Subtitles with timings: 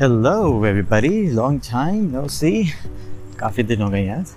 [0.00, 2.62] Hello every long time no see
[3.36, 4.32] کافی دن ہو گئے آج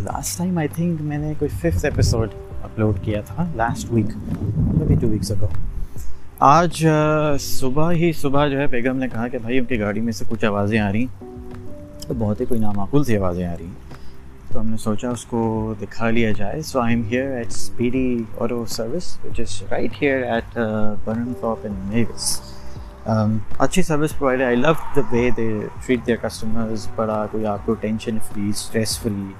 [0.00, 2.28] لاسٹ ٹائم آئی تھنک میں نے کوئی ففتھ ایپیسوڈ
[2.62, 4.06] اپلوڈ کیا تھا لاسٹ ویک
[4.82, 5.46] ابھی ٹو ویکس اگو
[6.38, 6.86] آج
[7.40, 10.24] صبح ہی صبح جو ہے بیگم نے کہا کہ بھائی ان کی گاڑی میں سے
[10.28, 14.52] کچھ آوازیں آ رہی ہیں تو بہت ہی کوئی نامعقول سی آوازیں آ رہی ہیں
[14.52, 18.22] تو ہم نے سوچا اس کو دکھا لیا جائے so I am here at Speedy
[18.34, 20.58] اور service which is right here at
[21.04, 22.51] burn and
[23.04, 24.44] Um, اچھی service provider.
[24.44, 25.48] I love the way they
[25.86, 29.32] treat their customers بڑا کوئی آپ کو ٹینشن فری اسٹریس فری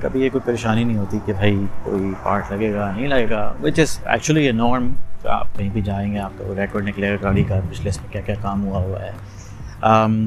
[0.00, 3.52] کبھی یہ کوئی پریشانی نہیں ہوتی کہ بھائی کوئی پارٹ لگے گا، نہیں لگے گا.
[3.62, 4.92] وچ از ایکچولی اے نارم
[5.24, 8.12] آپ کہیں بھی جائیں گے، آپ کا ریکارڈ نکلے گا، گاڑی کا پچھلے اس میں
[8.12, 9.12] کیا کیا کام ہوا ہوا ہے.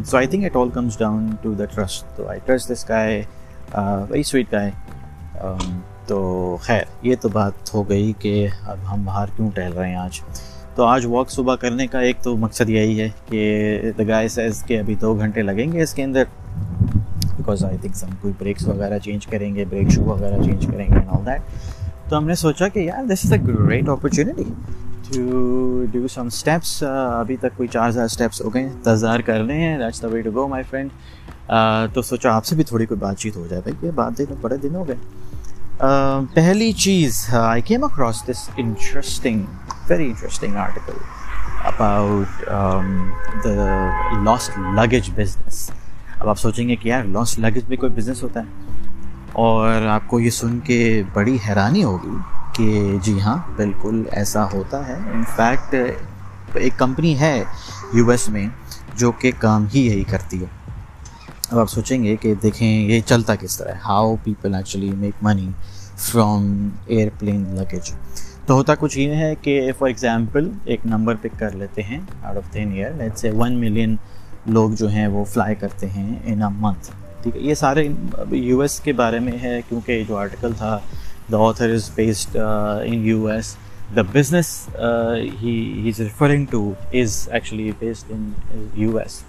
[0.06, 3.02] So I think it all comes down to the trust تو آئی ٹرسٹ دس کا
[3.02, 4.72] ہے سویٹ کا ہے
[6.08, 9.96] تو خیر، یہ تو بات ہو گئی کہ اب ہم باہر کیوں ٹہل رہے ہیں
[9.96, 10.22] آج؟
[10.80, 14.62] تو آج واک صبح کرنے کا ایک تو مقصد یہی ہے کہ دا گائے سیز
[14.68, 16.24] کہ ابھی دو گھنٹے لگیں گے اس کے اندر
[17.38, 20.86] بیکاز آئی تھنک ہم کوئی بریکس وغیرہ چینج کریں گے بریک شو وغیرہ چینج کریں
[20.88, 24.44] گے اینڈ آل دیٹ تو ہم نے سوچا کہ یار this is a great opportunity
[25.10, 29.20] to do some steps ابھی تک کوئی چار ہزار اسٹیپس ہو گئے ہیں، دس ہزار
[29.26, 30.90] کر رہے ہیں that's the way to go my friend
[31.94, 34.36] تو سوچا آپ سے بھی تھوڑی کوئی بات چیت ہو جائے بھائی، یہ بات دیکھو،
[34.42, 34.96] بڑے دن ہو گئے۔
[36.34, 39.44] پہلی چیز I came across this interesting
[39.92, 41.00] very interesting article
[41.66, 42.42] about
[43.44, 45.70] the lost luggage business
[46.20, 48.68] اب آپ سوچیں گے کہ یار لاسٹ لگیج بھی کوئی بزنس ہوتا ہے
[49.32, 52.16] اور آپ کو یہ سن کے بڑی حیرانی ہوگی
[52.54, 55.76] کہ جی ہاں بالکل ایسا ہوتا ہے۔ ان فیکٹ
[56.54, 57.44] ایک کمپنی ہے
[57.94, 58.48] یو ایس میں
[58.96, 60.48] جو کہ کام ہی یہی کرتی ہے۔
[61.52, 65.24] اب آپ سوچیں گے کہ دیکھیں یہ چلتا کس طرح ہے۔ How people actually make
[65.24, 65.50] money
[65.98, 66.70] from
[67.20, 67.92] airplane luggage
[68.50, 72.38] تو ہوتا کچھ یہ ہے کہ فار ایگزامپل ایک نمبر پک کر لیتے ہیں out
[72.38, 73.96] of then year late سے ون ملین
[74.46, 76.90] لوگ جو ہیں وہ فلائی کرتے ہیں ان اے منتھ
[77.24, 77.88] ٹھیک ہے؟ یہ سارے
[78.32, 80.78] یو ایس کے بارے میں ہے کیونکہ جو آرٹیکل تھا
[81.32, 83.56] the author is based in U S
[83.96, 84.70] the business
[85.42, 88.32] he is referring to is actually based in
[88.76, 89.22] U S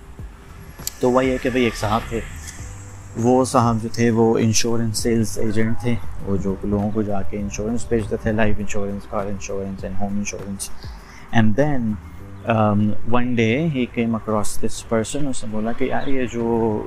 [1.00, 2.20] تو وہی ہے کہ بھائی ایک صاحب تھے۔
[3.16, 5.94] وہ صاحب جو تھے، وہ انشورنس سیلز ایجنٹ تھے۔
[6.26, 10.16] وہ جو لوگوں کو جا کے انشورنس بیچتے تھے life insurance car insurance and home
[10.19, 10.69] insurance
[11.32, 11.93] and then
[13.12, 16.87] one day he came across this person اس نے بولا کہ یار یہ جو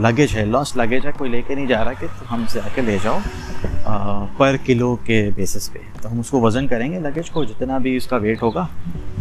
[0.00, 2.68] لگیج ہے لاس لگیج ہے، کوئی لے کے نہیں جا رہا کہ ہم سے آ
[2.74, 3.18] کے لے جاؤ
[4.36, 7.78] پر کلو کے بیسس پہ۔ تو ہم اس کو وزن کریں گے لگیج کو، جتنا
[7.78, 8.66] بھی اس کا ویٹ ہوگا،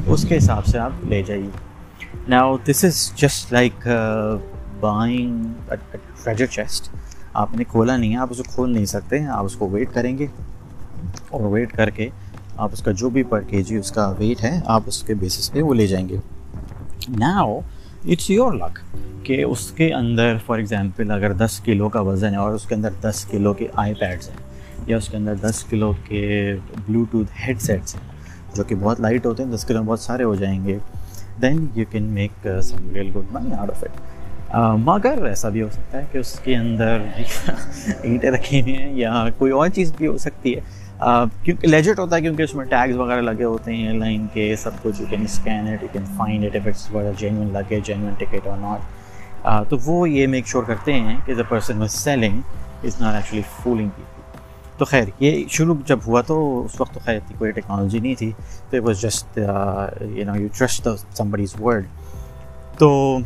[0.06, 1.50] اس کے حساب سے آپ لے جائیے۔
[2.28, 3.88] Now this is just like
[4.80, 5.44] buying
[6.24, 6.90] treasure chest
[7.34, 10.18] آپ نے کھولا نہیں ہے، آپ اسے کھول نہیں سکتے۔ آپ اس کو ویٹ کریں
[10.18, 10.28] گے۔
[11.30, 12.10] اور ویٹ کر کے
[12.58, 15.14] آپ اس کا جو بھی پر کے جی اس کا ویٹ ہے، آپ اس کے
[15.14, 16.18] بیسس پہ وہ لے جائیں گے۔
[17.10, 17.60] ناؤ
[18.06, 18.80] اٹس یور لک
[19.26, 22.76] کہ اس کے اندر فار ایگزامپل اگر دس کلو کا وزن ہے اور اس کے
[22.76, 24.38] اندر دس کلو کے آئی پیڈز ہیں،
[24.88, 26.56] یا اس کے اندر دس کلو کے
[26.90, 28.02] بلوٹوتھ ہیڈ سیٹس ہیں،
[28.56, 30.78] جو کہ بہت لائٹ ہوتے ہیں، دس کلو میں بہت سارے ہو جائیں گے
[31.42, 34.15] then you can make some real good money out of it
[34.80, 37.02] مگر ایسا بھی ہو سکتا ہے کہ اس کے اندر
[38.04, 40.62] اینٹیں رکھی ہوئی ہیں یا کوئی اور چیز بھی ہو سکتی ہے۔
[41.44, 44.56] کیونکہ لیجٹ ہوتا ہے کیونکہ اس میں ٹیگز وغیرہ لگے ہوتے ہیں ایئر لائن کے
[44.60, 48.14] سب کچھ you can scan it you can find it if it's genuine لگے جینون
[48.18, 52.86] ٹکٹ اور ناٹ تو وہ یہ میک شور کرتے ہیں کہ the person was selling
[52.86, 54.04] is not actually fooling کی
[54.78, 58.16] تو خیر، یہ شروع جب ہوا تو اس وقت تو خیر تھی، کوئی ٹیکنالوجی نہیں
[58.16, 58.32] تھی،
[58.70, 60.88] تو it was just you know you trust
[61.32, 61.86] somebody's word
[62.78, 63.18] تو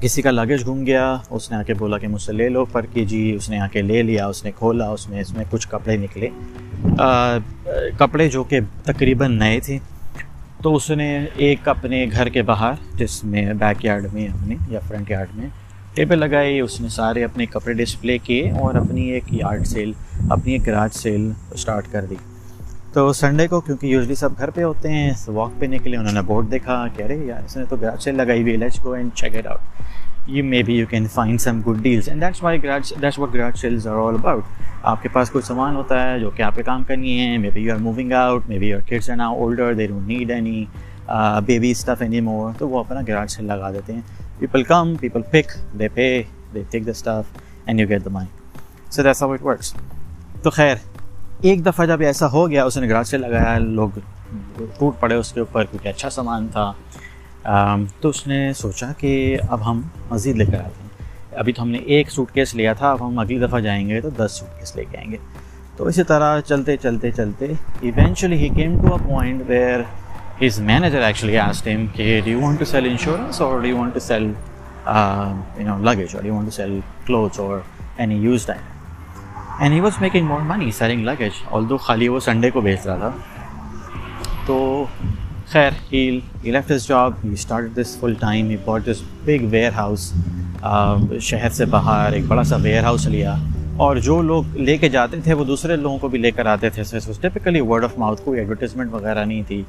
[0.00, 2.64] کسی کا لگیج گھوم گیا اس نے آ کے بولا کہ مجھ سے لے لو
[2.64, 5.34] پر کی جی اس نے آ کے لے لیا اس نے کھولا اس میں اس
[5.34, 6.28] میں کچھ کپڑے نکلے۔
[6.98, 7.38] آ,
[7.98, 9.78] کپڑے جو کہ تقریباً نئے تھے۔
[10.62, 14.80] تو اس نے ایک اپنے گھر کے باہر جس میں بیک یارڈ میں اپنے یا
[14.88, 15.46] فرنٹ یارڈ میں
[15.94, 19.92] ٹیبل لگائی اس نے سارے اپنے کپڑے ڈسپلے کیے اور اپنی ایک یارڈ سیل
[20.30, 22.14] اپنی ایک گراج سیل اسٹارٹ کر دی۔
[22.96, 26.20] تو سنڈے کو کیونکہ یوزلی سب گھر پہ ہوتے ہیں واک پہ نکلے، انہوں نے
[26.26, 29.10] بورڈ دیکھا کہہ رہے یار، اس نے تو گراج سیل لگائی ہوئی let's go and
[29.14, 32.92] check it out you maybe you can find some good deals and that's why garage
[33.02, 34.44] that's what garage sales are all about
[34.82, 37.60] آپ کے پاس کوئی سامان ہوتا ہے جو کہ آپ کے کام کرنی ہے maybe
[37.60, 40.64] you are moving out maybe your kids and now older there would need any
[41.46, 44.00] baby stuff anymore تو وہ اپنا گراج سیل لگا دیتے ہیں۔
[44.38, 46.10] People come people pick they pay
[46.54, 48.26] they take the stuff and you get the money
[48.90, 49.74] so that's how it works
[50.42, 50.76] تو خیر
[51.42, 53.98] ایک دفعہ جب ایسا ہو گیا، اس نے گراج سے لگایا، لوگ
[54.78, 56.72] ٹوٹ پڑے اس کے اوپر کیونکہ اچھا سامان تھا۔
[58.00, 59.80] تو اس نے سوچا کہ اب ہم
[60.10, 63.06] مزید لے کر آتے ہیں۔ ابھی تو ہم نے ایک سوٹ کیس لیا تھا، اب
[63.06, 65.16] ہم اگلی دفعہ جائیں گے تو دس سوٹ کیس لے کے آئیں گے۔
[65.76, 67.46] تو اسی طرح چلتے چلتے چلتے
[67.80, 69.80] eventually he came to a point where
[70.42, 73.76] his manager actually asked him کہ do you want to sell insurance اور do you
[73.76, 74.32] want to sell
[75.84, 77.58] luggage اور do you want to sell clothes اور
[77.96, 78.75] any use time
[79.58, 82.96] and he was making more money selling luggage although خالی وہ Sunday کو بیچ رہا
[82.98, 83.10] تھا
[84.46, 84.84] تو
[85.46, 86.08] خیر he
[86.42, 90.12] left this job he start this full time he but this big warehouse
[91.20, 93.34] شہر سے باہر ایک بڑا سا ویئر ہاؤس لیا
[93.76, 96.70] اور جو لوگ لے کے جاتے تھے وہ دوسرے لوگوں کو بھی لے کر آتے
[96.70, 96.82] تھے
[97.20, 99.62] ٹپکلی ورڈ آف ماؤتھ کوئی ایڈورٹیزمنٹ وغیرہ نہیں تھی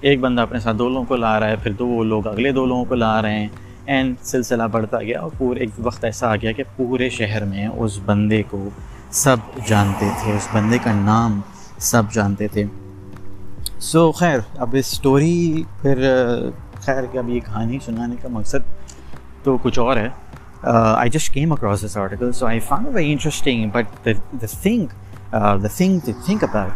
[0.00, 2.52] ایک بندہ اپنے ساتھ دو لوگوں کو لا رہا ہے پھر دو وہ لوگ اگلے
[2.52, 3.48] دو لوگوں کو لا رہے ہیں
[3.86, 7.66] اینڈ سلسلہ بڑھتا گیا اور پورے ایک وقت ایسا آ گیا کہ پورے شہر میں
[7.66, 8.68] اس بندے کو
[9.14, 11.40] سب جانتے تھے اس بندے کا نام
[11.78, 12.64] سب جانتے تھے۔
[13.80, 16.04] سو so, خیر اب اسٹوری پھر
[16.74, 18.72] خیر کہ اب یہ کہانی سنانے کا مقصد
[19.42, 20.08] تو کچھ اور ہے۔
[20.62, 24.86] I just came across this article so I find very interesting but the thing
[25.32, 26.70] the thing to think about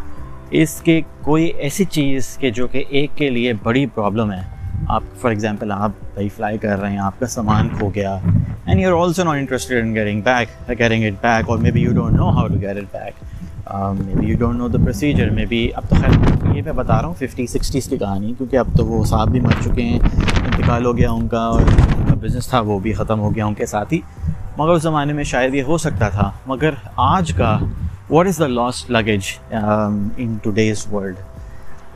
[0.51, 4.43] اس کے کوئی ایسی چیز کہ جو کہ ایک کے لیے بڑی پرابلم ہے۔
[4.89, 8.19] آپ فار ایگزامپل آپ بھائی فلائی کر رہے ہیں آپ کا سامان کھو گیا۔
[8.79, 11.93] and you're also not interested in getting back, uh, getting it back, or maybe you
[11.93, 13.15] don't know how to get it back.
[13.69, 15.31] Um, maybe you don't know the procedure.
[15.33, 18.69] Maybe اب تو خیر یہ میں بتا رہا ہوں ففٹی سکسٹیز کی کہانی کیونکہ اب
[18.77, 22.15] تو وہ صاحب بھی مر چکے ہیں انتقال ہو گیا ان کا اور ان کا
[22.21, 24.01] بزنس تھا وہ بھی ختم ہو گیا ان کے ساتھ ہی
[24.57, 26.75] مگر اس زمانے میں شاید یہ ہو سکتا تھا مگر
[27.09, 27.59] آج کا
[28.11, 31.17] what is the last luggage in today's world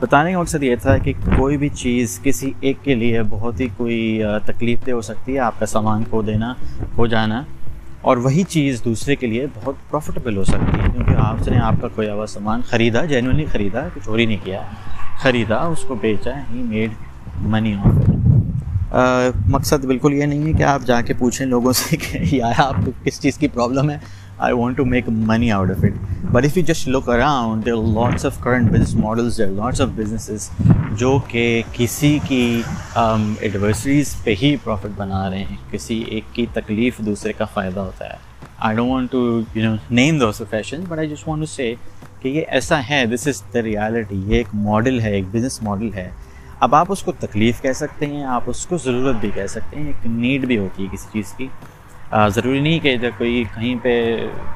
[0.01, 3.67] بتانے کا مقصد یہ تھا کہ کوئی بھی چیز کسی ایک کے لیے بہت ہی
[3.77, 6.53] کوئی تکلیف دہ ہو سکتی ہے، آپ کا سامان کھو دینا،
[6.95, 7.41] کھو جانا،
[8.01, 11.75] اور وہی چیز دوسرے کے لیے بہت پروفٹیبل ہو سکتی ہے، کیونکہ آپ نے آپ
[11.81, 14.61] کا کھویا ہوا سامان خریدا جینونلی خریدا، کچھ اور ہی نہیں کیا،
[15.21, 16.91] خریدا، اس کو بیچا، ہی میڈ
[17.49, 18.09] منی آف
[19.49, 22.75] مقصد بالکل یہ نہیں ہے کہ آپ جا کے پوچھیں لوگوں سے کہ یار آپ
[22.85, 23.97] کو کس چیز کی پرابلم ہے
[24.43, 25.93] I want to make money out of it
[26.31, 31.17] but if you just look around there are lots of current business models, there جو
[31.27, 32.61] کہ کسی کی
[32.95, 38.05] ایڈورسریز پہ ہی پروفٹ بنا رہے ہیں کسی ایک کی تکلیف دوسرے کا فائدہ ہوتا
[38.05, 38.17] ہے
[38.59, 41.73] I don't want to you know name those fashion but I just want to say
[42.21, 45.93] کہ یہ ایسا ہے دس از دا ریالٹی یہ ایک ماڈل ہے ایک بزنس ماڈل
[45.93, 46.09] ہے
[46.59, 49.77] اب آپ اس کو تکلیف کہہ سکتے ہیں آپ اس کو ضرورت بھی کہہ سکتے
[49.77, 51.47] ہیں ایک نیڈ بھی ہوتی ہے کسی چیز کی
[52.33, 53.93] ضروری نہیں کہ جب کوئی کہیں پہ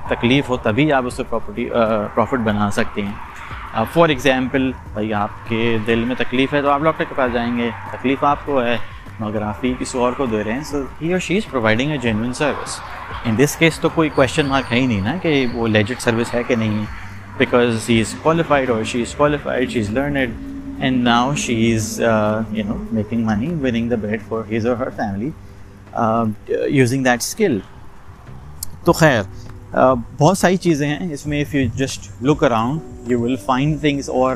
[0.10, 1.70] تکلیف ہو تبھی آپ اس کو پراپرٹی
[2.14, 6.82] پروفٹ بنا سکتے ہیں۔ فار ایگزامپل بھائی آپ کے دل میں تکلیف ہے تو آپ
[6.84, 8.78] ڈاکٹر کے پاس جائیں گے۔ تکلیف آپ کو ہے
[9.20, 11.92] مگر آپ ہی کسی اور کو دے رہے ہیں۔ سو ہی اور she is providing
[11.92, 12.80] a genuine service
[13.26, 16.34] in this case تو کوئی کوشچن مارک ہے ہی نہیں نا کہ وہ لیجٹ سروس
[16.34, 16.86] ہے کہ نہیں ہے۔
[17.38, 20.18] بیکاز ہی از کوالیفائڈ اور she is qualified she is learned
[20.80, 22.00] and now she is
[22.52, 25.30] you know making money winning the bread for his اور her family
[26.70, 27.58] using that skill
[28.86, 29.22] تو خیر
[30.18, 34.10] بہت ساری چیزیں ہیں، اس میں if you just look around you will find things
[34.10, 34.36] اور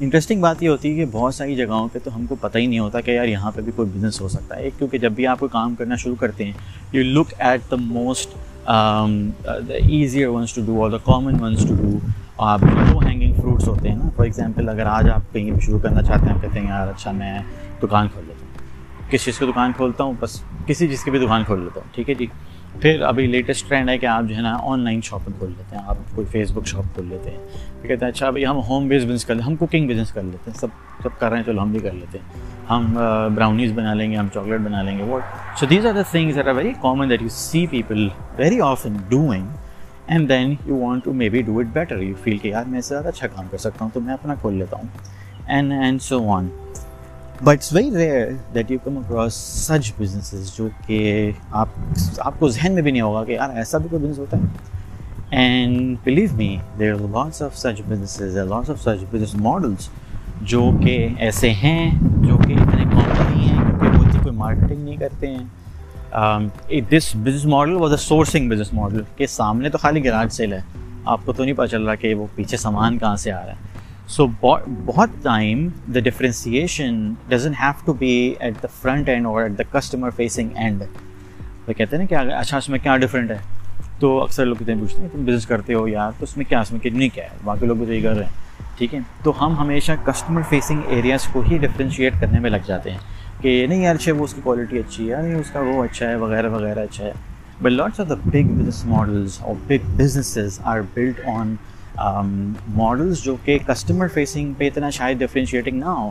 [0.00, 2.66] انٹرسٹنگ بات یہ ہوتی ہے کہ بہت ساری جگہوں پہ تو ہم کو پتہ ہی
[2.66, 5.26] نہیں ہوتا کہ یار یہاں پہ بھی کوئی بزنس ہو سکتا ہے۔ کیونکہ جب بھی
[5.26, 6.52] آپ کو کام کرنا شروع کرتے ہیں
[6.92, 8.36] you look at the most
[8.66, 11.98] easier ones to do اور the common ones to do
[12.46, 16.02] آپ لو ہینگنگ فروٹس ہوتے ہیں نا فار ایگزامپل اگر آج آپ کہیں شروع کرنا
[16.02, 17.38] چاہتے ہیں آپ کہتے ہیں یار اچھا میں
[17.82, 18.45] دکان کھول لیتا ہوں۔
[19.10, 21.94] کس چیز کی دکان کھولتا ہوں؟ بس کسی چیز کی بھی دکان کھول لیتا ہوں،
[21.94, 22.26] ٹھیک ہے جی؟
[22.80, 25.76] پھر ابھی لیٹسٹ ٹرینڈ ہے کہ آپ جو ہے نا آن لائن شاپنگ کھول لیتے
[25.76, 27.38] ہیں، آپ کوئی فیس بک شاپ کھول لیتے ہیں۔
[27.80, 30.22] پھر کہتے ہیں اچھا بھائی ہم ہوم بیس بزنس کر لیں ہم کوکنگ بزنس کر
[30.22, 32.94] لیتے ہیں، سب سب کر رہے ہیں، چلو ہم بھی کر لیتے ہیں۔ ہم
[33.34, 36.38] براؤنیز بنا لیں گے، ہم چاکلیٹ بنا لیں گے what so these are the things
[36.38, 39.46] are very common that you see people very often doing
[40.06, 42.94] and then you want to maybe do it better you feel کہ یار میں سے
[42.94, 44.88] زیادہ اچھا کام کر سکتا ہوں تو میں اپنا کھول لیتا ہوں
[45.46, 46.48] and and so on
[47.40, 51.68] but it's very rare that you come across such businesses جو کہ آپ
[52.18, 54.42] آپ کو ذہن میں بھی نہیں ہوگا کہ یار ایسا بھی کوئی بزنس ہوتا ہے۔
[55.30, 59.88] And believe me there lots of such businesses lots of such business models
[60.42, 64.84] جو کہ ایسے ہیں، جو کہ اتنے کامن نہیں ہیں کیونکہ وہ اتنی کوئی مارکیٹنگ
[64.84, 70.04] نہیں کرتے ہیں۔ This business model was a sourcing business model کے سامنے تو خالی
[70.04, 70.60] گراج سیل ہے۔
[71.04, 73.52] آپ کو تو نہیں پتا چل رہا کہ وہ پیچھے سامان کہاں سے آ رہا
[73.52, 73.75] ہے۔
[74.08, 79.58] سو بہت time the differentiation doesn't have to be at the front end اور at
[79.58, 80.82] the customer facing end
[81.68, 83.36] وہ کہتے ہیں نا کہ اچھا اس میں کیا ڈفرینٹ ہے
[83.98, 86.60] تو اکثر لوگ کتنے پوچھتے ہیں تم بزنس کرتے ہو یار تو اس میں کیا
[86.60, 88.44] اس میں کتنی کیا ہے باقی لوگ تو یہ کر رہے ہیں
[88.78, 92.90] ٹھیک ہے تو ہم ہمیشہ کسٹمر فیسنگ ایریاز کو ہی ڈفرینشیٹ کرنے میں لگ جاتے
[92.90, 92.98] ہیں
[93.40, 95.82] کہ نہیں یار اچھا وہ اس کی کوالٹی اچھی ہے یا نہیں اس کا وہ
[95.84, 97.12] اچھا ہے وغیرہ وغیرہ اچھا ہے
[97.62, 101.54] but lots of the big business models اور big businesses are built on
[101.98, 106.10] models جو کہ کسٹمر فیسنگ پہ اتنا شاید ڈفرینشیٹنگ نہ ہو،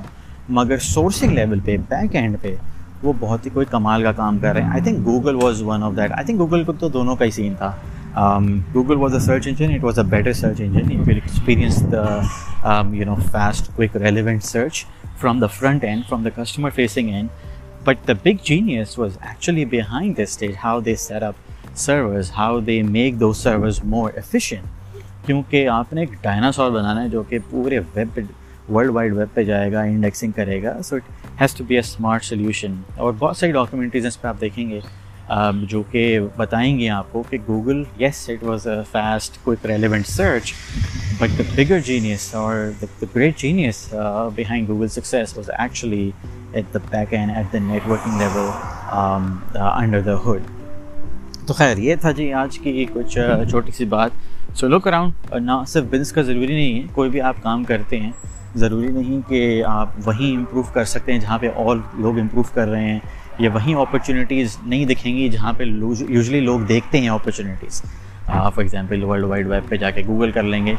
[0.50, 2.56] مگر سورسنگ لیول پہ بیک اینڈ پہ،
[3.04, 5.84] وہ بہت ہی کوئی کمال کا کام کر رہے ہیں۔ I think Google was one
[5.84, 7.72] of that I think Google کو تو دونوں کا ہی سین تھا۔
[8.74, 12.06] Google was a search engine it was a better search engine you will experience the
[12.94, 14.86] you know fast quick relevant search
[15.22, 17.30] from the front end from the customer facing end
[17.86, 22.60] but the big genius was actually behind the stage how they set up servers how
[22.60, 24.64] they make those servers more efficient
[25.26, 28.22] کیونکہ آپ نے ایک dinosaur بنانا ہے جو کہ پورے web پہ
[28.72, 31.80] world wide web پہ جائے گا انڈیکسنگ کرے گا so it has to be a
[31.80, 34.80] smart solution اور بہت ساری ڈاکیومنٹریز اس پہ آپ دیکھیں گے۔
[35.70, 40.08] جو کہ بتائیں گے آپ کو کہ Google yes it was a fast quick relevant
[40.08, 40.54] search
[41.20, 43.88] but the bigger genius اور the great genius
[44.36, 46.10] behind Google success was actually
[46.54, 48.50] at the back end at the networking level
[49.62, 50.42] under the hood
[51.48, 53.18] تو خیر، یہ تھا جی آج کی کچھ
[53.50, 54.12] چھوٹی سی بات۔
[54.60, 58.00] سو لک اراؤنڈ نہ صرف بزنس کا ضروری نہیں ہے، کوئی بھی آپ کام کرتے
[58.00, 58.12] ہیں،
[58.56, 62.68] ضروری نہیں کہ آپ وہیں امپروو کر سکتے ہیں جہاں پہ اور لوگ امپروو کر
[62.68, 63.00] رہے ہیں،
[63.40, 67.82] یا وہیں اپرچونیٹیز نہیں دکھیں گی جہاں پہ یوزلی لوگ دیکھتے ہیں opportunities
[68.26, 70.74] for example world wide web پہ جا کے گوگل کر لیں گے۔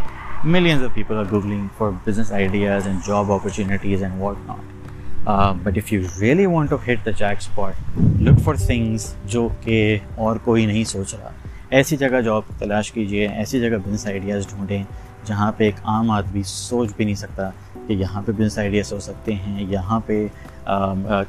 [0.45, 5.79] Millions of people are googling for business ideas and job opportunities and what not but
[5.79, 10.67] if you really want to hit the jackpot look for things جو کہ اور کوئی
[10.67, 11.31] نہیں سوچ رہا۔
[11.71, 14.83] ایسی جگہ جاب تلاش کیجیے ایسی جگہ بزنس آئیڈیاز ڈھونڈیں
[15.27, 17.49] جہاں پہ ایک عام آدمی سوچ بھی نہیں سکتا
[17.87, 20.27] کہ یہاں پہ بزنس آئیڈیاز ہو سکتے ہیں، یہاں پہ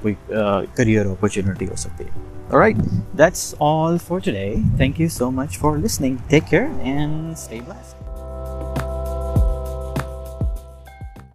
[0.02, 0.14] کوئی
[0.74, 2.78] کریئر اپرچونیٹی ہو سکتی ہے۔ Right
[3.18, 7.97] that's all for today thank you so much for listening take care and stay blessed